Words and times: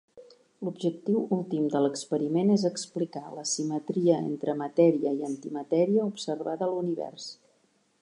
L'objectiu 0.67 1.19
últim 1.37 1.67
de 1.75 1.81
l'experiment 1.83 2.49
és 2.55 2.65
explicar 2.71 3.23
l'asimetria 3.35 4.19
entre 4.33 4.59
matèria 4.65 5.15
i 5.21 5.25
antimatèria 5.31 6.11
observada 6.13 6.69
a 6.69 6.73
l'Univers. 6.75 7.33